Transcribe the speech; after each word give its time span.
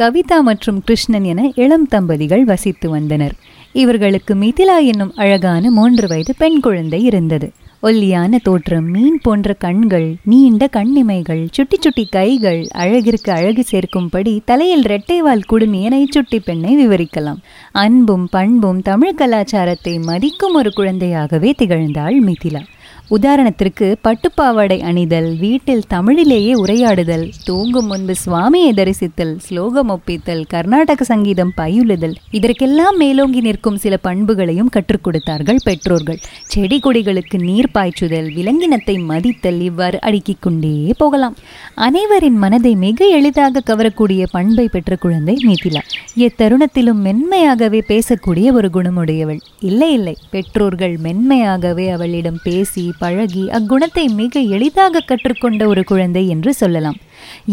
கவிதா 0.00 0.40
மற்றும் 0.40 0.80
கிருஷ்ணன் 0.80 1.24
என 1.24 1.52
இளம் 1.54 1.86
தம்பதிகள் 1.86 2.44
வசித்து 2.44 2.90
வந்தனர். 2.90 3.34
இவர்களுக்கு 3.72 4.34
மிதிலா 4.34 4.76
என்னும் 4.84 5.12
அழகான 5.14 5.70
மூன்று 5.70 6.08
வயது 6.08 6.34
பெண் 6.38 6.60
குழந்தை 6.60 7.02
இருந்தது. 7.02 7.50
ஒல்லியான 7.80 8.38
தோற்றம் 8.38 8.84
மீன் 8.84 9.18
போன்ற 9.22 9.52
கண்கள் 9.52 10.16
நீண்ட 10.24 10.66
கண்ணிமைகள் 10.66 11.48
சுட்டி 11.50 11.76
சுட்டி 11.80 12.04
கைகள் 12.06 12.66
அழகிற்கு 12.70 13.32
அழகு 13.32 13.64
சேர்க்கும்படி 13.70 14.38
தலையில் 14.44 14.82
இரட்டைவால் 14.82 15.46
குடுமிய 15.52 16.04
சுட்டி 16.08 16.40
பெண்ணை 16.40 16.86
விவரிக்கலாம். 16.86 17.40
அன்பும் 17.72 18.28
பண்பும் 18.30 18.82
தமிழ் 18.82 19.14
கலாச்சாரத்தை 19.14 19.98
மதிக்கும் 19.98 20.54
ஒரு 20.54 20.72
குழந்தையாகவே 20.76 21.52
திகழ்ந்தாள் 21.58 22.18
மிதிலா. 22.20 22.62
உதாரணத்திற்கு 23.10 23.96
பட்டுப்பாவாடை 24.04 24.80
அணிதல் 24.80 25.38
வீட்டில் 25.38 25.82
தமிழிலேயே 25.90 26.52
உரையாடுதல் 26.54 27.30
தூங்கும் 27.44 27.86
முன்பு 27.86 28.14
சுவாமியை 28.26 28.72
தரிசித்தல் 28.72 29.36
ஸ்லோகம் 29.38 29.88
ஒப்பித்தல் 29.88 30.44
கர்நாடக 30.48 31.04
சங்கீதம் 31.04 31.52
பயிலுதல் 31.54 32.14
இதற்கெல்லாம் 32.30 32.96
மேலோங்கி 32.96 33.40
நிற்கும் 33.40 33.76
சில 33.76 33.96
பண்புகளையும் 33.96 34.68
கற்றுக் 34.68 35.04
கொடுத்தார்கள் 35.04 35.58
பெற்றோர்கள். 35.64 36.18
செடி 36.42 36.80
கொடிகளுக்கு 36.84 37.40
நீர் 37.40 37.70
பாய்ச்சுதல் 37.74 38.34
விலங்கினத்தை 38.34 38.98
மதித்தல் 38.98 39.60
இவ்வாறு 39.60 40.00
அடுக்கிக் 40.00 40.42
கொண்டே 40.42 40.94
போகலாம். 40.98 41.36
அனைவரின் 41.74 42.38
மனதை 42.38 42.74
மிக 42.74 43.06
எளிதாக 43.06 43.62
கவரக்கூடிய 43.66 44.26
பண்பை 44.30 44.68
பெற்ற 44.68 44.96
குழந்தை 44.96 45.36
மிதிலா. 45.48 45.82
எத்தருணத்திலும் 46.16 47.02
மென்மையாகவே 47.06 47.82
பேசக்கூடிய 47.88 48.52
ஒரு 48.52 48.70
குணமுடையவள். 48.72 49.40
இல்லை 49.60 49.92
இல்லை 49.92 50.16
பெற்றோர்கள் 50.30 50.96
மென்மையாகவே 50.96 51.88
அவளிடம் 51.90 52.40
பேசி 52.42 52.92
பழகி 53.02 53.44
அக்குணத்தை 53.58 54.04
மிக 54.20 54.40
எளிதாக 54.56 55.04
கற்றுக்கொண்ட 55.06 55.66
ஒரு 55.66 55.82
குழந்தை 55.84 56.22
என்று 56.28 56.52
சொல்லலாம். 56.54 56.98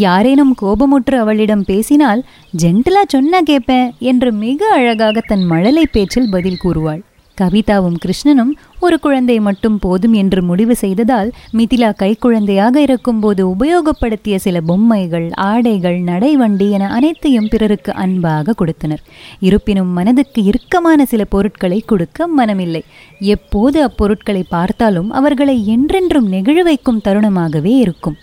யாரேனும் 0.06 0.54
கோபமுற்று 0.62 1.16
அவளிடம் 1.23 1.66
பேசினால் 1.72 2.22
ஜென்டிலா 2.64 3.04
சொன்னா 3.08 3.42
கேட்பேன் 3.42 3.89
என்று 4.12 4.31
மிக 4.45 4.70
அழகாக 4.80 5.23
தன் 5.31 5.45
மழலை 5.52 5.86
பேச்சில் 5.92 6.31
பதில் 6.31 6.62
கூறுவாள். 6.64 7.02
கவிதாவும் 7.41 7.97
கிருஷ்ணனும் 8.05 8.52
ஒரு 8.80 8.99
குழந்தை 8.99 9.39
மட்டும் 9.39 9.80
போதும் 9.80 10.13
என்று 10.13 10.43
முடிவு 10.43 10.75
செய்ததால் 10.75 11.30
மிதிலா 11.53 11.89
கைக்குழந்தையாக 12.02 12.75
இருக்கும்போது 12.75 13.41
உபயோகப்படுத்திய 13.47 14.35
சில 14.35 14.61
பொம்மைகள் 14.61 15.30
ஆடைகள் 15.30 15.99
நடைவண்டி 16.02 16.69
என 16.69 16.89
அனைத்தையும் 16.89 17.47
பிறருக்கு 17.47 17.93
அன்பாக 17.93 18.53
கொடுத்தனர். 18.53 19.03
இருப்பினும் 19.39 19.88
மனதுக்கு 19.88 20.43
இறுக்கமான 20.43 21.05
சில 21.05 21.23
பொருட்களை 21.25 21.80
கொடுக்க 21.85 22.27
மனமில்லை. 22.38 22.83
எப்போது 23.19 23.77
அப்பொருட்களை 23.88 24.43
பார்த்தாலும் 24.49 25.11
அவர்களை 25.11 25.67
என்றென்றும் 25.67 26.31
நெகிழ 26.31 26.63
வைக்கும் 26.63 27.03
தருணமாகவே 27.03 27.73
இருக்கும். 27.77 28.17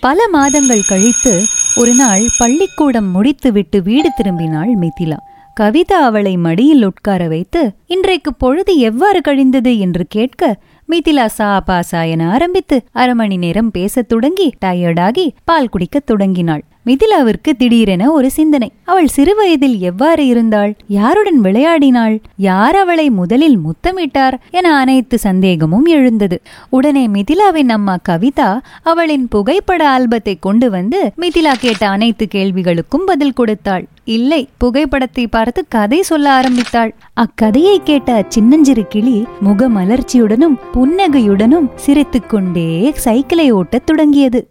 பல 0.00 0.28
மாதங்கள் 0.32 0.88
கழித்து 0.88 1.34
ஒரு 1.76 1.92
நாள் 1.94 2.22
பள்ளிக்கூடம் 2.38 3.10
முடித்துவிட்டு 3.10 3.82
வீடு 3.82 4.10
திரும்பினாள் 4.16 4.72
மிதிலா. 4.80 5.18
கவிதா 5.60 5.98
அவளை 6.00 6.36
மடியில் 6.36 6.84
உட்கார 6.84 7.28
வைத்து 7.28 7.72
இன்றைக்கு 7.86 8.34
பொழுது 8.34 8.76
எவ்வாறு 8.76 9.20
கழிந்தது 9.20 9.78
என்று 9.78 10.04
கேட்க 10.08 10.60
மிதிலா 10.88 11.26
சா 11.26 11.64
பாசா 11.66 12.10
என 12.10 12.30
ஆரம்பித்து 12.30 12.82
அரை 12.92 13.14
மணி 13.14 13.36
நேரம் 13.36 13.70
பேசத் 13.70 14.08
தொடங்கி 14.08 14.54
டயர்டாகி 14.64 15.28
பால் 15.44 15.68
குடிக்கத் 15.68 16.06
தொடங்கினாள். 16.06 16.64
மிதிலாவிற்கு 16.86 17.50
திடீரென 17.58 18.12
ஒரு 18.12 18.30
சிந்தனை. 18.30 18.72
அவள் 18.84 19.06
சிறுவயதில் 19.06 19.78
எவ்வாறு 19.78 20.26
இருந்தாள்? 20.26 20.76
யாருடன் 20.88 21.40
விளையாடினாள்? 21.40 22.20
யார் 22.36 22.76
அவளை 22.76 23.10
முதலில் 23.10 23.58
முத்தமிட்டார்? 23.58 24.34
என 24.50 24.76
அனைத்து 24.76 25.18
சந்தேகமும் 25.18 25.84
எழுந்தது. 25.84 26.40
உடனே 26.70 27.06
மிதிலாவின் 27.06 27.68
அம்மா 27.68 27.96
கவிதா 28.08 28.60
அவளின் 28.82 29.28
புகைப்பட 29.28 29.98
ஆல்பத்தை 29.98 30.36
கொண்டு 30.40 30.70
வந்து 30.70 31.12
மிதிலா 31.16 31.52
கேட்ட 31.58 31.88
அனைத்து 31.88 32.28
கேள்விகளுக்கும் 32.34 33.06
பதில் 33.06 33.32
கொடுத்தாள். 33.32 33.86
இல்லை 34.04 34.48
புகைப்படத்தை 34.58 35.26
பார்த்து 35.26 35.64
கதை 35.68 36.02
சொல்ல 36.02 36.30
ஆரம்பித்தாள். 36.30 36.94
அக்கதையை 37.20 37.76
கேட்ட 37.84 38.24
சின்னஞ்சிறு 38.28 38.86
கிளி 38.88 39.26
முகமலர்ச்சியுடனும் 39.44 40.58
புன்னகையுடனும் 40.74 41.68
சிரித்துக்கொண்டே 41.74 42.92
சைக்கிளை 42.94 43.52
ஓட்டத் 43.52 43.86
தொடங்கியது. 43.86 44.48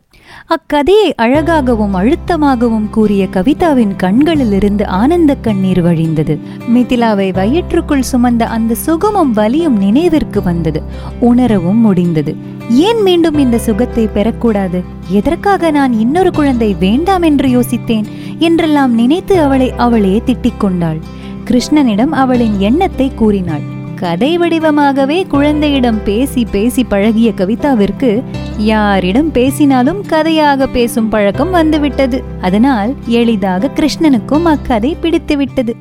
அக்கதையை 0.51 1.13
அழகாகவும் 1.15 1.95
அழுத்தமாகவும் 1.95 2.89
கூறிய 2.89 3.27
கவிதாவின் 3.31 3.95
கண்களிலிருந்து 3.95 4.87
ஆனந்த 4.87 5.35
கண்ணீர் 5.35 5.83
வழிந்தது. 5.83 6.37
மிதிலாவை 6.75 7.33
வயிற்றுக்குள் 7.33 8.03
சுமந்த 8.11 8.41
அந்த 8.43 8.75
சுகமும் 8.75 9.31
வலியும் 9.31 9.77
நினைவிற்கு 9.77 10.41
வந்தது. 10.41 10.81
உணரவும் 11.19 11.77
முடிந்தது. 11.77 12.35
ஏன் 12.69 13.01
மீண்டும் 13.01 13.37
இந்த 13.37 13.57
சுகத்தை 13.57 14.07
பெறக்கூடாது? 14.07 14.83
எதற்காக 15.09 15.71
நான் 15.71 15.93
இன்னொரு 15.93 16.31
குழந்தை 16.31 16.73
வேண்டாம் 16.73 17.21
என்று 17.21 17.47
யோசித்தேன்? 17.47 18.05
என்றெல்லாம் 18.39 18.93
நினைத்து 18.93 19.41
அவளை 19.41 19.73
அவளே 19.77 20.21
திட்டிக் 20.25 20.57
கொண்டாள் 20.57 20.97
கிருஷ்ணனிடம் 21.45 22.09
அவளின் 22.09 22.59
எண்ணத்தை 22.59 23.11
கூறினாள். 23.15 23.79
கதை 24.01 24.37
வடிவமாகவே 24.37 25.27
குழந்தையிடம் 25.27 26.03
பேசி 26.03 26.45
பேசி 26.45 26.83
பழகிய 26.83 27.31
கவிதாவிற்கு 27.31 28.23
யாரிடம் 28.57 29.31
பேசினாலும் 29.31 30.01
கதையாக 30.05 30.67
பேசும் 30.67 31.09
பழக்கம் 31.09 31.49
வந்துவிட்டது. 31.49 32.23
அதனால் 32.41 32.95
எளிதாக 33.05 33.69
கிருஷ்ணனுக்கும் 33.75 34.43
அக்கதை 34.43 34.97
பிடித்துவிட்டது. 35.01 35.73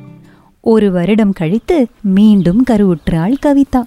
ஒரு 0.61 0.91
வருடம் 0.91 1.31
கழித்து 1.31 1.87
மீண்டும் 2.01 2.63
கருவுற்றாள் 2.71 3.33
கவிதா. 3.45 3.81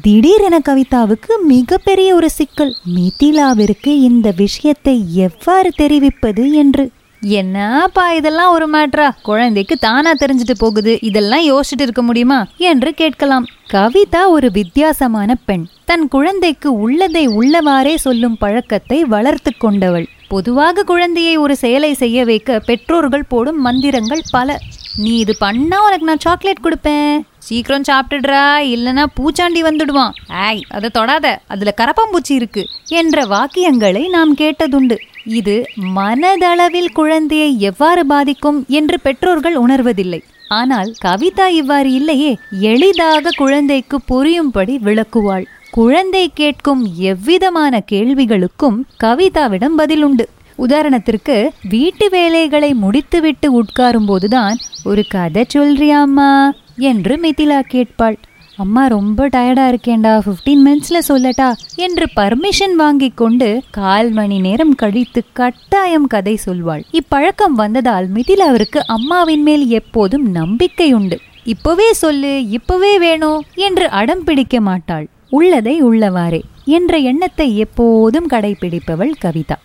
திடீரென 0.00 0.58
கவிதாவுக்கு 0.58 1.32
மிகப்பெரிய 1.46 2.14
ஒரு 2.14 2.30
சிக்கல். 2.30 2.74
மிதிலாவிற்கு 2.96 3.94
இந்த 4.08 4.32
விஷயத்தை 4.36 5.14
எவ்வாறு 5.14 5.70
தெரிவிப்பது 5.76 6.52
என்று 6.52 6.90
என்னப்பா 7.20 8.12
இதெல்லாம் 8.12 8.52
ஒரு 8.52 8.70
மேட்ரா 8.70 9.10
குழந்தைக்கு 9.22 9.76
தானா 9.76 10.12
தெரிஞ்சுட்டு 10.12 10.52
போகுது. 10.58 10.98
இதெல்லாம் 11.00 11.46
யோசிச்சுட்டு 11.46 11.80
இருக்க 11.80 12.02
முடியுமா? 12.02 12.46
என்று 12.56 12.94
கேட்கலாம். 12.94 13.46
கவிதா 13.72 14.28
ஒரு 14.28 14.50
வித்தியாசமான 14.50 15.34
பெண். 15.34 15.66
தன் 15.84 16.08
குழந்தைக்கு 16.08 16.72
உள்ளதை 16.72 17.28
உள்ளவாறே 17.28 17.94
சொல்லும் 17.94 18.36
பழக்கத்தை 18.38 19.04
வளர்த்து 19.04 19.52
கொண்டவள். 19.58 20.06
பொதுவாக 20.28 20.82
குழந்தையை 20.82 21.36
ஒரு 21.36 21.56
செயலை 21.56 21.94
செய்ய 21.94 22.24
வைக்க 22.24 22.58
பெற்றோர்கள் 22.58 23.24
போடும் 23.24 23.60
மந்திரங்கள் 23.60 24.22
பல. 24.30 24.58
நீ 24.96 25.18
இது 25.18 25.36
பண்ணா 25.38 25.84
உனக்கு 25.84 26.04
நான் 26.04 26.18
சாக்லேட் 26.18 26.62
கொடுப்பேன். 26.62 27.20
சீக்கிரம் 27.38 27.82
சாப்பிட்டுடுறா. 27.82 28.68
இல்லனா 28.74 29.06
பூச்சாண்டி 29.16 29.62
வந்துடுவான். 29.62 30.10
ஆய் 30.28 30.62
அதை 30.68 30.90
தொடாத. 30.90 31.40
அதுல 31.46 31.74
கரப்பாம்பூச்சி 31.76 32.32
இருக்கு. 32.32 32.66
என்ற 32.86 33.22
வாக்கியங்களை 33.22 34.08
நாம் 34.08 34.36
கேட்டதுண்டு. 34.36 34.96
இது 35.24 35.66
மனதளவில் 35.76 36.92
குழந்தையை 36.92 37.60
எவ்வாறு 37.60 38.06
பாதிக்கும் 38.06 38.64
என்று 38.68 39.00
பெற்றோர்கள் 39.00 39.56
உணர்வதில்லை. 39.56 40.20
ஆனால் 40.48 40.94
கவிதா 41.04 41.46
இவ்வாறு 41.46 41.92
இல்லையே 41.92 42.38
எளிதாக 42.60 43.30
குழந்தைக்கு 43.36 44.00
புரியும்படி 44.00 44.78
விளக்குவாள். 44.78 45.44
குழந்தை 45.70 46.30
கேட்கும் 46.34 46.84
எவ்விதமான 46.96 47.82
கேள்விகளுக்கும் 47.92 48.78
கவிதாவிடம் 49.04 49.76
பதில் 49.76 50.02
உண்டு 50.02 50.28
உதாரணத்திற்கு 50.58 51.48
வீட்டு 51.68 52.08
வேலைகளை 52.08 52.74
முடித்துவிட்டு 52.74 53.62
உட்காரும் 53.62 54.06
போதுதான் 54.06 54.56
ஒரு 54.84 55.04
கதை 55.08 55.44
சொல்றியாம்மா 55.54 56.50
என்று 56.76 57.16
மிதிலா 57.16 57.60
கேட்பாள். 57.72 58.16
அம்மா 58.62 58.86
ரொம்ப 58.86 59.28
டயர்டா 59.28 59.64
இருக்கேன்டா. 59.72 60.12
ஃபிஃப்டீன் 60.24 60.62
மினிட்ஸ்ல 60.66 60.98
சொல்லட்டா 61.08 61.48
என்று 61.74 62.06
பர்மிஷன் 62.16 62.74
வாங்கி 62.76 63.08
கொண்டு 63.10 63.62
கால் 63.70 64.10
மணி 64.10 64.38
நேரம் 64.38 64.74
கழித்து 64.74 65.20
கட்டாயம் 65.32 66.06
கதை 66.06 66.38
சொல்வாள். 66.46 66.82
இப்பழக்கம் 66.90 67.54
வந்ததால் 67.54 68.08
மிதிலாவிற்கு 68.12 68.80
அம்மாவின் 68.86 69.42
மேல் 69.42 69.66
எப்போதும் 69.68 70.26
நம்பிக்கை 70.30 70.92
உண்டு. 70.92 71.18
இப்பவே 71.44 71.92
சொல்லு 71.92 72.48
இப்பவே 72.48 72.98
வேணும் 72.98 73.44
என்று 73.54 73.88
அடம் 73.88 74.24
பிடிக்க 74.24 74.60
மாட்டாள். 74.60 75.06
உள்ளதை 75.30 75.82
உள்ளவாறே 75.84 76.40
என்ற 76.64 76.96
எண்ணத்தை 76.96 77.58
எப்போதும் 77.58 78.28
கடைபிடிப்பவள் 78.30 79.14
கவிதா. 79.24 79.58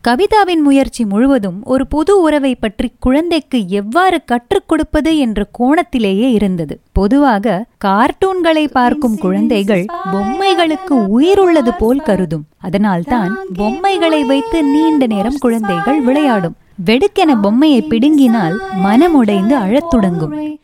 கவிதாவின் 0.00 0.62
முயற்சி 0.62 1.04
முழுவதும் 1.04 1.64
ஒரு 1.64 1.86
புது 1.86 2.20
உறவை 2.20 2.54
பற்றி 2.54 2.92
குழந்தைக்கு 2.98 3.68
எவ்வாறு 3.68 4.24
கற்றுக் 4.24 4.68
கொடுப்பது 4.68 5.18
என்ற 5.18 5.46
கோணத்திலேயே 5.58 6.30
இருந்தது. 6.30 6.80
பொதுவாக 6.92 7.66
கார்ட்டூன்களை 7.84 8.66
பார்க்கும் 8.66 9.18
குழந்தைகள் 9.18 9.84
பொம்மைகளுக்கு 10.12 11.06
உயிர் 11.06 11.38
உள்ளது 11.38 11.74
போல் 11.74 12.02
கருதும். 12.02 12.44
அதனால்தான் 12.58 13.38
பொம்மைகளை 13.54 14.24
வைத்து 14.24 14.64
நீண்ட 14.64 15.06
நேரம் 15.06 15.38
குழந்தைகள் 15.38 16.00
விளையாடும். 16.00 16.56
வெடுக்கென 16.86 17.40
பொம்மையை 17.42 17.82
பிடுங்கினால் 17.82 18.60
மனமுடைந்து 18.84 19.52
அழத் 19.52 19.90
தொடங்கும். 19.90 20.58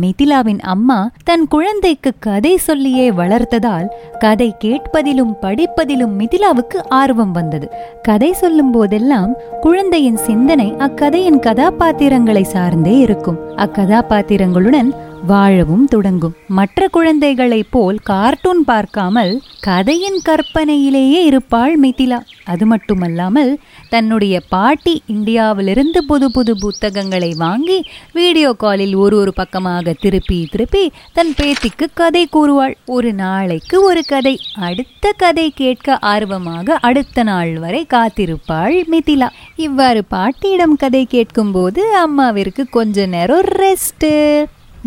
மிதிலாவின் 0.00 0.60
அம்மா 0.60 1.10
தன் 1.24 1.48
குழந்தைக்கு 1.48 2.12
கதை 2.18 2.56
சொல்லியே 2.56 3.10
வளர்த்ததால் 3.10 3.86
கதை 4.18 4.56
கேட்பதிலும் 4.64 5.36
படிப்பதிலும் 5.40 6.18
மிதிலாவுக்கு 6.18 6.76
ஆர்வம் 6.88 7.32
வந்தது. 7.32 7.68
கதை 8.02 8.32
சொல்லும் 8.32 8.70
போதெல்லாம் 8.70 9.34
குழந்தையின் 9.60 10.16
சிந்தனை 10.16 10.72
அக்கதையின் 10.72 11.38
கதாபாத்திரங்களை 11.38 12.42
சார்ந்தே 12.42 12.98
இருக்கும். 12.98 13.38
அக்கதாபாத்திரங்களுடன் 13.56 15.10
வாழவும் 15.26 15.84
தொடங்கும். 15.84 16.34
மற்ற 16.48 16.88
குழந்தைகளைப் 16.88 17.68
போல் 17.70 17.98
கார்ட்டூன் 18.02 18.64
பார்க்காமல் 18.64 19.40
கதையின் 19.60 20.20
கற்பனையிலேயே 20.28 21.20
இருப்பாள் 21.24 21.80
மிதிலா. 21.80 22.18
அது 22.44 22.66
மட்டுமல்லாமல் 22.66 23.58
தன்னுடைய 23.88 24.40
பாட்டி 24.48 25.02
இந்தியாவிலிருந்து 25.06 26.04
புது 26.04 26.30
புது 26.30 26.58
புத்தகங்களை 26.58 27.34
வாங்கி 27.34 27.84
வீடியோ 28.12 28.52
காலில் 28.52 28.94
ஒரு 28.94 29.16
ஒரு 29.16 29.32
பக்கமாக 29.32 29.92
திருப்பி 29.92 30.48
திருப்பி 30.50 30.92
தன் 31.12 31.34
பேத்திக்கு 31.36 31.86
கதை 31.94 32.28
கூறுவாள். 32.32 32.74
ஒரு 32.86 33.12
நாளைக்கு 33.12 33.82
ஒரு 33.82 34.04
கதை. 34.06 34.38
அடுத்த 34.58 35.12
கதை 35.16 35.50
கேட்க 35.50 35.98
ஆர்வமாக 35.98 36.78
அடுத்த 36.80 37.22
நாள் 37.22 37.58
வரை 37.58 37.86
காத்திருப்பாள் 37.94 38.76
மிதிலா. 38.92 39.28
இவ்வாறு 39.56 40.04
பாட்டியிடம் 40.04 40.76
கதை 40.76 41.04
கேட்கும்போது 41.04 41.84
அம்மாவிற்கு 42.06 42.64
கொஞ்ச 42.70 43.06
நேரம் 43.06 43.40
ரெஸ்ட்டு. 43.40 44.12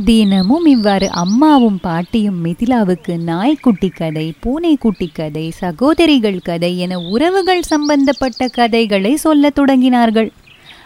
தினமும் 0.03 0.65
இவ்வாறு 0.65 1.09
அம்மாவும் 1.11 1.79
பாட்டியும் 1.81 2.45
மிதிலாவுக்கு 2.45 3.17
நாய்க்குட்டி 3.17 3.89
கதை 3.89 4.33
பூனைக்குட்டி 4.39 5.07
கதை 5.13 5.49
சகோதரிகள் 5.49 6.39
கதை 6.39 6.77
என 6.77 6.99
உறவுகள் 6.99 7.61
சம்பந்தப்பட்ட 7.61 8.47
கதைகளை 8.47 9.15
சொல்லத் 9.15 9.59
தொடங்கினார்கள். 9.59 10.29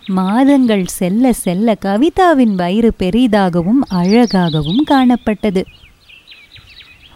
மாதங்கள் 0.07 0.85
செல்ல 0.85 1.33
செல்ல 1.33 1.75
கவிதாவின் 1.85 2.55
வயிறு 2.55 2.93
பெரிதாகவும் 2.99 3.81
அழகாகவும் 3.87 4.83
காணப்பட்டது. 4.91 5.63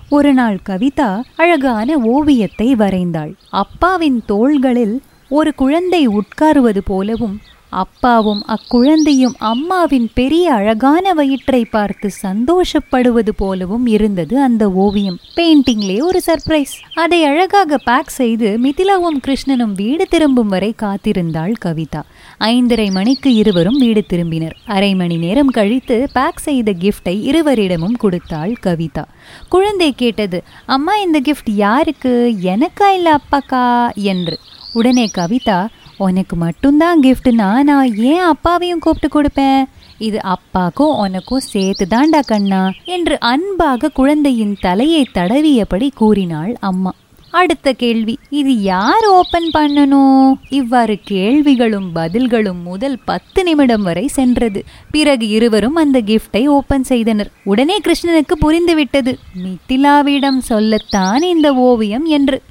ஒரு 0.10 0.34
நாள் 0.34 0.60
கவிதா 0.70 1.22
அழகான 1.36 1.98
ஓவியத்தை 1.98 2.76
வரைந்தாள். 2.76 3.34
அப்பாவின் 3.50 4.24
தோள்களில் 4.26 5.02
ஒரு 5.30 5.56
குழந்தை 5.56 6.08
உட்காருவது 6.08 6.80
போலவும் 6.86 7.40
அப்பாவும் 7.74 8.46
அக்குழந்தையும் 8.48 9.34
அம்மாவின் 9.38 10.10
பெரிய 10.14 10.54
அழகான 10.54 11.14
வயிற்றை 11.14 11.66
பார்த்து 11.66 12.10
சந்தோஷப்படுவது 12.22 13.30
போலவும் 13.38 13.86
இருந்தது 13.86 14.42
அந்த 14.42 14.72
ஓவியம். 14.72 15.18
பெயிண்டிங்லே 15.36 16.02
ஒரு 16.02 16.22
சர்ப்ரைஸ். 16.28 16.76
அதை 16.96 17.24
அழகாக 17.24 17.78
பேக் 17.78 18.10
செய்து 18.10 18.60
மிதிலாவும் 18.64 19.20
கிருஷ்ணனும் 19.28 19.76
வீடு 19.76 20.08
திரும்பும் 20.08 20.48
வரை 20.48 20.76
காத்திருந்தாள் 20.82 21.54
கவிதா. 21.66 22.02
ஐந்தரை 22.38 22.92
மணிக்கு 22.92 23.34
இருவரும் 23.34 23.78
வீடு 23.78 24.04
திரும்பினர். 24.14 24.52
அரை 24.66 24.96
மணி 24.96 25.18
நேரம் 25.18 25.50
கழித்து 25.50 26.10
பேக் 26.14 26.40
செய்த 26.40 26.72
கிஃப்டை 26.72 27.22
இருவரிடமும் 27.22 27.96
கொடுத்தாள் 27.96 28.56
கவிதா. 28.64 29.06
குழந்தை 29.50 29.94
கேட்டது 29.94 30.44
அம்மா 30.66 30.96
இந்த 30.96 31.22
கிஃப்ட் 31.22 31.52
யாருக்கு? 31.56 32.36
எனக்கா 32.44 32.94
இல்லை 32.94 33.12
அப்பாக்கா? 33.12 33.94
என்று. 33.94 34.40
உடனே 34.74 35.10
கவிதா 35.18 35.68
உனக்கு 35.98 36.36
மட்டும்தான் 36.36 37.02
கிஃப்ட்னா 37.02 37.64
நான் 37.64 37.96
ஏன் 37.96 38.20
அப்பாவையும் 38.20 38.80
கூப்பிட்டு 38.80 39.22
கொடுப்பேன்? 39.22 39.64
இது 39.98 40.20
அப்பாக்கும் 40.26 40.98
உனக்கும் 40.98 41.40
சேர்த்து 41.40 41.88
தாண்டா 41.90 42.20
கண்ணா 42.26 42.72
என்று 42.86 43.20
அன்பாக 43.20 43.90
குழந்தையின் 43.90 44.58
தலையை 44.62 45.08
தடவியபடி 45.14 45.90
கூறினாள் 45.96 46.56
அம்மா. 46.60 46.94
அடுத்த 47.32 47.74
கேள்வி 47.74 48.18
இது 48.30 48.62
யார் 48.62 49.06
ஓபன் 49.06 49.50
பண்ணணும்? 49.58 50.34
இவ்வாறு 50.50 51.00
கேள்விகளும் 51.04 51.92
பதில்களும் 51.96 52.62
முதல் 52.64 53.00
பத்து 53.06 53.44
நிமிடம் 53.44 53.84
வரை 53.84 54.08
சென்றது. 54.08 54.64
பிறகு 54.92 55.28
இருவரும் 55.28 55.76
அந்த 55.76 56.02
கிஃப்டை 56.02 56.46
ஓபன் 56.46 56.84
செய்தனர். 56.84 57.32
உடனே 57.44 57.80
கிருஷ்ணனுக்கு 57.80 58.36
புரிந்துவிட்டது. 58.42 59.16
மித்திலாவிடம் 59.44 60.38
சொல்லத்தான் 60.38 61.22
இந்த 61.22 61.54
ஓவியம் 61.54 62.06
என்று. 62.06 62.42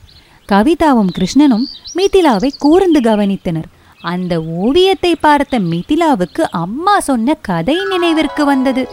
கவிதாவும் 0.53 1.13
கிருஷ்ணனும் 1.19 1.67
மிதிலாவை 1.97 2.51
கூர்ந்து 2.59 3.01
கவனித்தனர். 3.01 3.69
அந்த 4.01 4.43
ஓவியத்தை 4.43 5.15
பார்த்த 5.15 5.59
மிதிலாவுக்கு 5.59 6.43
அம்மா 6.65 7.01
சொன்ன 7.01 7.35
கதை 7.35 7.77
நினைவிற்கு 7.91 8.45
வந்தது. 8.45 8.89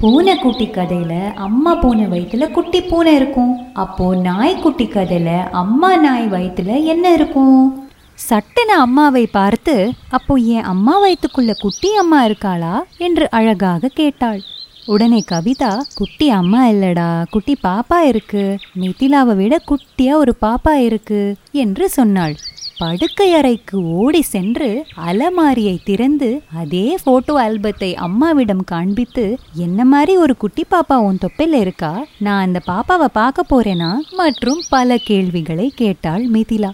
பூனை 0.00 0.38
குட்டி 0.38 0.66
கதையில 0.66 1.34
அம்மா 1.34 1.74
பூனை 1.74 2.04
வயிற்றுல 2.04 2.50
குட்டி 2.50 2.80
பூனை 2.80 3.14
இருக்கும். 3.14 3.52
அப்போ 3.74 4.16
நாய்க்குட்டி 4.16 4.84
கதையில 4.84 5.30
அம்மா 5.50 5.96
நாய் 5.96 6.26
வயிற்றுல 6.26 6.84
என்ன 6.84 7.12
இருக்கும்? 7.12 7.88
சட்டன 8.28 8.70
அம்மாவை 8.76 9.26
பார்த்து 9.26 9.74
அப்போ 10.10 10.34
என் 10.34 10.62
அம்மா 10.62 10.94
வயிற்றுக்குள்ள 11.02 11.52
குட்டி 11.60 11.90
அம்மா 11.96 12.18
இருக்காளா? 12.24 12.74
என்று 12.98 13.26
அழகாக 13.30 13.88
கேட்டாள். 13.94 14.40
உடனே 14.92 15.18
கவிதா 15.30 15.72
குட்டி 15.94 16.26
அம்மா 16.30 16.60
இல்லடா 16.68 17.08
குட்டி 17.30 17.56
பாப்பா 17.62 17.98
இருக்கு. 18.08 18.44
மிதிலாவை 18.80 19.34
விட 19.36 19.54
குட்டியா 19.70 20.12
ஒரு 20.12 20.32
பாப்பா 20.42 20.72
இருக்கு 20.86 21.20
என்று 21.52 21.88
சொன்னாள். 21.88 22.34
படுக்கை 22.78 23.28
அறைக்கு 23.34 23.76
ஓடி 23.96 24.22
சென்று 24.22 24.68
அலமாரியை 25.06 25.76
திறந்து 25.84 26.42
அதே 26.56 26.98
போட்டோ 27.04 27.34
ஆல்பத்தை 27.42 27.90
அம்மாவிடம் 28.06 28.64
காண்பித்து 28.64 29.24
என்ன 29.54 29.84
மாதிரி 29.84 30.16
ஒரு 30.16 30.36
குட்டி 30.36 30.64
பாப்பா 30.70 30.96
உன் 31.08 31.18
தொப்பில் 31.18 31.52
இருக்கா? 31.52 31.92
நான் 32.18 32.44
அந்த 32.44 32.60
பாப்பாவை 32.66 33.08
பார்க்க 33.12 33.48
போறேனா? 33.52 33.92
மற்றும் 34.16 34.62
பல 34.68 34.96
கேள்விகளை 34.96 35.72
கேட்டாள் 35.76 36.30
மிதிலா. 36.30 36.70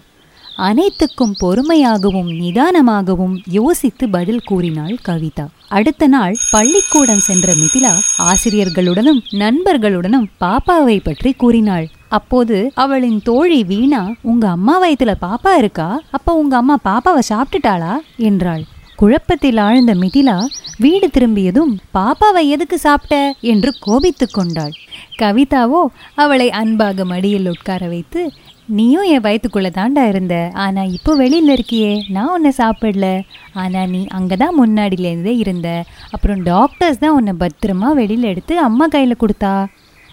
அனைத்துக்கும் 0.57 1.35
பொறுமையாகவும் 1.41 2.29
நிதானமாகவும் 2.39 3.35
யோசித்து 3.49 4.09
பதில் 4.09 4.41
கூறினாள் 4.45 4.97
கவிதா. 5.05 5.45
அடுத்த 5.67 6.07
நாள் 6.07 6.35
பள்ளிக்கூடம் 6.51 7.19
சென்ற 7.19 7.53
மிதிலா 7.53 7.91
ஆசிரியர்களுடனும் 8.19 9.21
நண்பர்களுடனும் 9.31 10.25
பாப்பாவை 10.39 10.99
பற்றி 11.03 11.33
கூறினாள். 11.33 11.87
அப்போது 12.07 12.71
அவளின் 12.75 13.21
தோழி 13.21 13.63
வீணா 13.63 14.13
உங்க 14.21 14.49
அம்மா 14.49 14.75
வயத்துல 14.83 15.13
பாப்பா 15.21 15.53
இருக்கா? 15.57 16.01
அப்ப 16.11 16.33
உங்க 16.33 16.55
அம்மா 16.55 16.77
பாப்பாவை 16.83 17.19
சாப்பிட்டுட்டாளா? 17.29 17.93
என்றாள். 18.17 18.63
குழப்பத்தில் 18.95 19.57
ஆழ்ந்த 19.57 19.93
மிதிலா 19.93 20.45
வீடு 20.77 21.09
திரும்பியதும் 21.09 21.79
பாப்பாவை 21.93 22.47
எதுக்கு 22.47 22.77
சாப்பிட்ட? 22.77 23.35
என்று 23.41 23.73
கோபித்துக் 23.79 24.33
கொண்டாள். 24.33 24.71
கவிதாவோ 25.19 25.85
அவளை 26.15 26.49
அன்பாக 26.51 27.05
மடியில் 27.05 27.47
உட்கார 27.47 27.87
வைத்து 27.87 28.31
நீயும் 28.67 29.03
என் 29.03 29.23
வயத்துக்குள்ளே 29.23 29.69
தாண்டா 29.77 30.07
இருந்த. 30.07 30.51
ஆனால் 30.53 30.91
இப்போ 30.91 31.15
வெளியில் 31.15 31.51
இருக்கியே. 31.55 32.03
நான் 32.09 32.27
உன்னை 32.27 32.51
சாப்பிடல. 32.57 33.21
ஆனால் 33.53 33.89
நீ 33.89 34.05
அங்கே 34.07 34.35
தான் 34.35 34.57
முன்னாடியிலேருந்தே 34.59 35.37
இருந்த. 35.37 35.83
அப்புறம் 36.11 36.43
டாக்டர்ஸ் 36.43 36.99
தான் 36.99 37.11
உன்னை 37.11 37.33
பத்திரமா 37.39 37.93
வெளியில் 37.93 38.23
எடுத்து 38.23 38.59
அம்மா 38.59 38.87
கையில் 38.87 39.21
கொடுத்தா? 39.21 39.65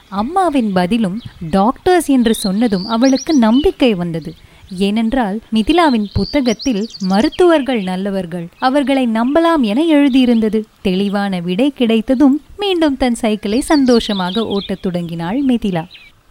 அம்மாவின் 0.09 0.73
பதிலும் 0.73 1.21
டாக்டர்ஸ் 1.51 2.07
என்று 2.07 2.35
சொன்னதும் 2.35 2.87
அவளுக்கு 2.87 3.35
நம்பிக்கை 3.35 3.95
வந்தது. 3.95 4.35
ஏனென்றால் 4.79 5.41
மிதிலாவின் 5.53 6.07
புத்தகத்தில் 6.13 6.89
மருத்துவர்கள் 7.01 7.83
நல்லவர்கள். 7.83 8.49
அவர்களை 8.59 9.09
நம்பலாம் 9.09 9.61
என 9.61 9.83
எழுதியிருந்தது. 9.83 10.63
தெளிவான 10.83 11.41
விடை 11.41 11.71
கிடைத்ததும் 11.71 12.41
மீண்டும் 12.57 12.97
தன் 12.97 13.15
சைக்கிளை 13.15 13.61
சந்தோஷமாக 13.61 14.47
ஓட்டத் 14.47 14.83
தொடங்கினாள் 14.83 15.45
மிதிலா. 15.45 15.85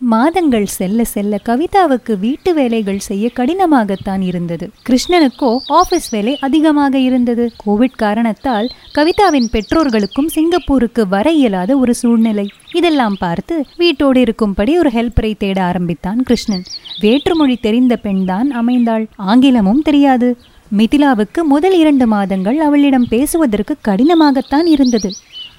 மாதங்கள் 0.05 0.65
செல்ல 0.65 1.03
செல்ல 1.03 1.39
கவிதாவுக்கு 1.45 2.19
வீட்டு 2.19 2.53
வேலைகள் 2.53 2.99
செய்ய 2.99 3.29
கடினமாகத்தான் 3.35 4.21
இருந்தது. 4.21 4.69
கிருஷ்ணனுக்கோ 4.89 5.57
ஆபீஸ் 5.67 6.09
வேலை 6.09 6.37
அதிகமாக 6.39 6.97
இருந்தது. 6.97 7.51
கோவிட் 7.65 7.95
காரணத்தால் 7.95 8.69
கவிதாவின் 8.95 9.49
பெற்றோர்களுக்கும் 9.51 10.27
சிங்கப்பூருக்கு 10.27 11.07
வர 11.07 11.31
இயலாத 11.31 11.77
ஒரு 11.77 11.95
சூழ்நிலை. 11.95 12.47
இதெல்லாம் 12.73 13.15
பார்த்து 13.19 13.65
வீட்டோடு 13.77 14.19
இருக்கும்படி 14.19 14.77
ஒரு 14.77 14.89
ஹெல்ப்பரை 14.89 15.37
தேட 15.37 15.63
ஆரம்பித்தான் 15.63 16.23
கிருஷ்ணன். 16.23 16.63
வேற்றுமொழி 17.01 17.55
தெரிந்த 17.55 17.95
பெண்தான் 17.95 18.51
அமைந்தாள். 18.51 19.07
ஆங்கிலமும் 19.15 19.81
தெரியாது. 19.81 20.37
மிதிலாவுக்கு 20.77 21.41
முதல் 21.43 21.77
இரண்டு 21.77 22.07
மாதங்கள் 22.07 22.59
அவளிடம் 22.59 23.07
பேசுவதற்கு 23.09 23.75
கடினமாகத்தான் 23.87 24.65
இருந்தது. 24.65 25.11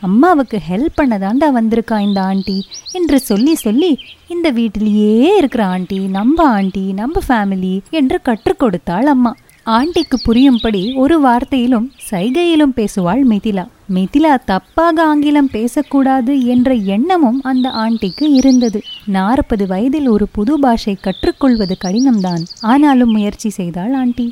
அம்மாவுக்கு 0.04 0.60
ஹெல்ப் 0.70 0.94
பண்ண 0.94 1.18
தாண்டா 1.18 1.46
வந்திருக்கா 1.58 1.98
இந்த 2.00 2.20
ஆண்டி 2.22 2.58
என்று 2.92 3.20
சொல்லி 3.20 3.54
சொல்லி 3.54 3.98
இந்த 4.26 4.50
வீட்டிலேயே 4.50 5.36
இருக்கிற 5.36 5.66
ஆண்டி 5.66 5.98
நம்ம 5.98 6.48
ஆண்டி 6.48 6.92
நம்ம 6.92 7.20
ஃபேமிலி 7.28 7.74
என்று 7.90 8.22
கற்றுக் 8.22 8.58
கொடுத்தாள் 8.58 9.06
அம்மா. 9.06 9.32
ஆண்டிக்கு 9.62 10.16
புரியும்படி 10.24 10.94
ஒரு 10.94 11.16
வார்த்தையிலும் 11.26 11.86
சைகையிலும் 12.10 12.74
பேசுவாள் 12.76 13.22
மிதிலா. 13.30 13.64
மிதிலா 13.94 14.32
தப்பாக 14.46 15.00
ஆங்கிலம் 15.04 15.50
பேசக்கூடாது 15.50 16.32
என்ற 16.46 16.74
எண்ணமும் 16.74 17.40
அந்த 17.42 17.70
ஆண்டிக்கு 17.70 18.32
இருந்தது. 18.32 18.82
நாற்பது 19.06 19.66
வயதில் 19.66 20.08
ஒரு 20.08 20.26
புது 20.32 20.58
பாஷை 20.58 20.94
கற்றுக்கொள்வது 21.00 21.76
கடினம்தான். 21.84 22.44
ஆனாலும் 22.60 23.10
முயற்சி 23.10 23.48
செய்தாள் 23.48 23.92
ஆண்டி. 23.92 24.26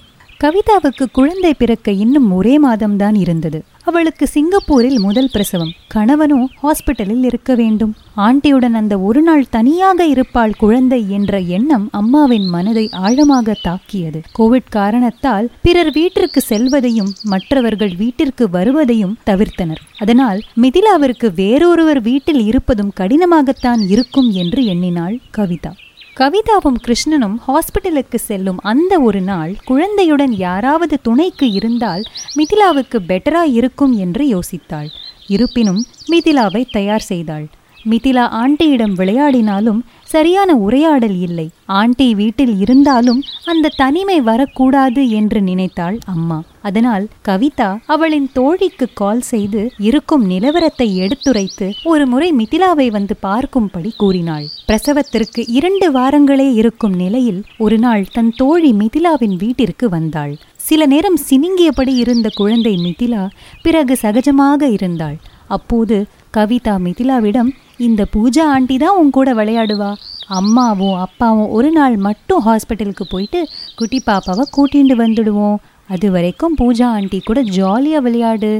கவிதாவுக்கு 0.44 1.04
குழந்தை 1.12 1.54
பிறக்க 1.54 1.90
இன்னும் 2.04 2.32
ஒரே 2.32 2.54
மாதம்தான் 2.62 3.18
இருந்தது. 3.18 3.58
அவளுக்கு 3.84 4.26
சிங்கப்பூரில் 4.26 4.98
முதல் 4.98 5.28
பிரசவம். 5.32 5.72
கணவனும் 5.88 6.50
ஹாஸ்பிட்டலில் 6.62 7.24
இருக்க 7.24 7.54
வேண்டும். 7.54 7.94
ஆண்டியுடன் 8.14 8.74
அந்த 8.74 8.98
ஒரு 8.98 9.22
நாள் 9.22 9.44
தனியாக 9.50 10.06
இருப்பாள் 10.06 10.54
குழந்தை 10.58 11.10
என்ற 11.10 11.38
எண்ணம் 11.38 11.88
அம்மாவின் 11.90 12.46
மனதை 12.46 12.88
ஆழமாக 12.92 13.56
தாக்கியது. 13.62 14.20
கோவிட் 14.38 14.70
காரணத்தால் 14.70 15.50
பிறர் 15.62 15.92
வீட்டிற்கு 15.92 16.40
செல்வதையும் 16.40 17.12
மற்றவர்கள் 17.22 17.94
வீட்டிற்கு 17.96 18.50
வருவதையும் 18.50 19.16
தவிர்த்தனர். 19.26 19.82
அதனால் 19.98 20.42
மிதிலாவிற்கு 20.60 21.34
வேறொருவர் 21.34 22.00
வீட்டில் 22.00 22.44
இருப்பதும் 22.44 22.92
கடினமாகத்தான் 23.00 23.88
இருக்கும் 23.88 24.30
என்று 24.30 24.64
எண்ணினாள் 24.64 25.18
கவிதா. 25.36 25.72
கவிதாவும் 26.20 26.78
கிருஷ்ணனும் 26.86 27.36
ஹாஸ்பிட்டலுக்கு 27.48 28.14
செல்லும் 28.14 28.58
அந்த 28.58 29.00
ஒரு 29.00 29.20
நாள் 29.20 29.56
குழந்தையுடன் 29.64 30.32
யாராவது 30.32 31.00
துணைக்கு 31.00 31.50
இருந்தால் 31.50 32.02
மிதிலாவுக்கு 32.36 32.98
பெட்டரா 33.08 33.42
இருக்கும் 33.52 33.92
என்று 33.92 34.38
யோசித்தாள். 34.38 34.88
இருப்பினும் 35.26 35.84
மிதிலாவை 36.10 36.64
தயார் 36.70 37.00
செய்தாள். 37.00 37.46
மிதிலா 37.90 38.24
ஆண்டியிடம் 38.42 38.94
விளையாடினாலும் 38.94 39.80
சரியான 40.12 40.50
உரையாடல் 40.56 41.18
இல்லை. 41.20 41.44
ஆண்டி 41.78 42.06
வீட்டில் 42.14 42.54
இருந்தாலும் 42.58 43.20
அந்த 43.44 43.72
தனிமை 43.76 44.20
வரக்கூடாது 44.20 45.02
என்று 45.10 45.40
நினைத்தாள் 45.40 45.98
அம்மா. 46.04 46.38
அதனால் 46.62 47.04
கவிதா 47.28 47.68
அவளின் 47.86 48.28
தோழிக்கு 48.32 48.86
கால் 48.94 49.22
செய்து 49.30 49.62
இருக்கும் 49.78 50.24
நிலவரத்தை 50.30 50.88
எடுத்துரைத்து 51.04 51.68
ஒரு 51.84 52.06
முறை 52.06 52.28
மிதிலாவை 52.32 52.86
வந்து 52.90 53.14
பார்க்கும்படி 53.22 53.90
கூறினாள். 53.96 54.46
பிரசவத்திற்கு 54.68 55.42
இரண்டு 55.48 55.88
வாரங்களே 55.92 56.48
இருக்கும் 56.54 56.94
நிலையில் 56.94 57.42
ஒரு 57.58 57.78
நாள் 57.78 58.04
தன் 58.12 58.32
தோழி 58.36 58.72
மிதிலாவின் 58.72 59.36
வீட்டிற்கு 59.36 59.88
வந்தாள். 59.88 60.34
சில 60.68 60.86
நேரம் 60.86 61.18
சினுங்கியபடி 61.30 61.94
இருந்த 61.96 62.28
குழந்தை 62.34 62.74
மிதிலா 62.86 63.24
பிறகு 63.62 63.96
சகஜமாக 64.02 64.70
இருந்தாள். 64.70 65.16
அப்போது 65.48 65.96
கவிதா 66.36 66.74
மிதிலாவிடம் 66.84 67.50
இந்த 67.86 68.02
பூஜா 68.14 68.44
ஆண்டி 68.54 68.76
தான் 68.82 68.96
உன் 69.00 69.12
கூட 69.16 69.30
விளையாடுவா. 69.34 69.90
அம்மாவும் 70.38 70.96
அப்பாவும் 71.04 71.52
ஒரு 71.56 71.70
நாள் 71.70 71.96
மட்டும் 72.06 72.42
ஹாஸ்பிட்டலுக்கு 72.46 73.04
போயிட்டு 73.10 73.40
குட்டி 73.78 73.98
பாப்பாவை 74.06 74.44
கூட்டிட்டு 74.56 74.96
வந்துடுவோம். 75.04 75.56
அது 75.88 76.08
வரைக்கும் 76.10 76.56
பூஜா 76.60 76.86
ஆண்டி 76.96 77.18
கூட 77.20 77.40
ஜாலியாக 77.58 78.04
விளையாடு 78.06 78.52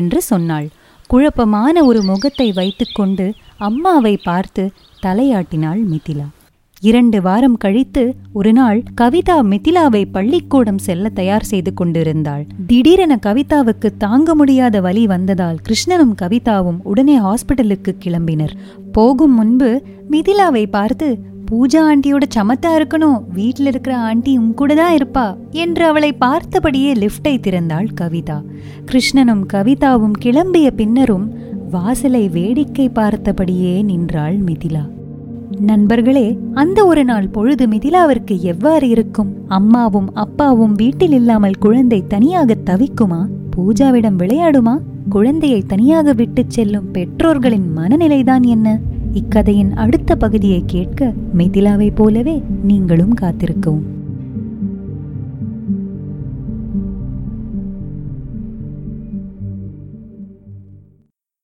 என்று 0.00 0.18
சொன்னாள். 0.22 0.68
குழப்பமான 1.06 1.84
ஒரு 1.84 2.02
முகத்தை 2.02 2.48
வைத்துக்கொண்டு 2.52 3.26
அம்மாவை 3.68 4.14
பார்த்து 4.28 4.64
தலையாட்டினாள் 5.02 5.82
மிதிலா. 5.92 6.26
இரண்டு 6.82 7.22
வாரம் 7.22 7.56
கழித்து 7.56 8.14
ஒரு 8.32 8.52
நாள் 8.52 8.82
கவிதா 9.00 9.36
மிதிலாவை 9.52 10.04
பள்ளிக்கூடம் 10.12 10.78
செல்ல 10.78 11.08
தயார் 11.08 11.44
செய்து 11.44 11.74
கொண்டிருந்தாள். 11.74 12.46
திடீரென 12.66 13.18
கவிதாவுக்கு 13.26 13.88
தாங்க 13.98 14.34
முடியாத 14.34 14.80
வலி 14.80 15.06
வந்ததால் 15.06 15.58
கிருஷ்ணனும் 15.68 16.12
கவிதாவும் 16.22 16.78
உடனே 16.82 17.18
ஹாஸ்பிட்டலுக்கு 17.18 17.94
கிளம்பினர். 18.04 18.54
போகும் 18.92 19.34
முன்பு 19.34 19.82
மிதிலாவை 20.10 20.66
பார்த்து 20.66 21.08
பூஜா 21.50 21.82
ஆண்டியோட 21.90 22.24
சமத்தா 22.34 22.70
இருக்கணும். 22.78 23.18
வீட்டில் 23.32 23.66
இருக்கிற 23.66 23.96
ஆண்டி 23.96 24.38
உன் 24.38 24.54
கூட 24.54 24.74
தான் 24.74 24.96
இருப்பா 24.96 25.26
என்று 25.50 25.86
அவளை 25.86 26.16
பார்த்தபடியே 26.20 26.92
லிஃப்டை 26.94 27.34
திறந்தாள் 27.46 27.88
கவிதா. 28.00 28.38
கிருஷ்ணனும் 28.84 29.44
கவிதாவும் 29.52 30.16
கிளம்பிய 30.24 30.70
பின்னரும் 30.70 31.26
வாசலை 31.70 32.28
வேடிக்கை 32.28 32.88
பார்த்தபடியே 32.88 33.82
நின்றாள் 33.82 34.38
மிதிலா. 34.38 34.84
நண்பர்களே 35.56 36.38
அந்த 36.54 36.86
ஒரு 36.86 37.04
நாள் 37.04 37.28
பொழுது 37.28 37.66
மிதிலாவிற்கு 37.66 38.40
எவ்வாறு 38.40 38.88
இருக்கும்? 38.88 39.34
அம்மாவும் 39.48 40.14
அப்பாவும் 40.14 40.72
வீட்டில் 40.72 41.12
இல்லாமல் 41.12 41.54
குழந்தை 41.58 42.06
தனியாக 42.06 42.56
தவிக்குமா? 42.66 43.26
பூஜாவிடம் 43.56 44.16
விளையாடுமா? 44.18 44.78
குழந்தையை 45.08 45.62
தனியாக 45.62 46.12
விட்டுச் 46.12 46.50
செல்லும் 46.50 46.90
பெற்றோர்களின் 46.90 47.72
மனநிலைதான் 47.76 48.42
என்ன? 48.42 48.80
இக்கதையின் 49.12 49.72
அடுத்த 49.72 50.16
பகுதியை 50.16 50.62
கேட்க 50.66 51.12
மிதிலாவை 51.36 51.90
போலவே 51.94 52.42
நீங்களும் 52.62 53.14
காத்திருக்கவும். 53.20 53.97